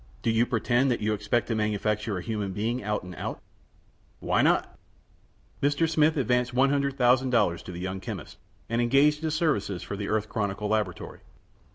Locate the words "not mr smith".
4.41-6.17